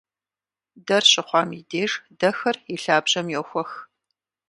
[0.85, 3.71] Дэр щыхъуам и деж дэхэр и лъабжьэм йохуэх.